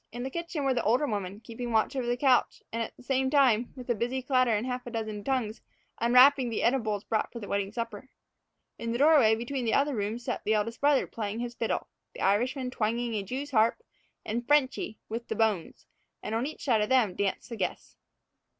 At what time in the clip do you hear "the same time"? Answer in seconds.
2.97-3.71